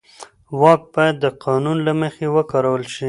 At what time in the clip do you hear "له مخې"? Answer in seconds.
1.87-2.25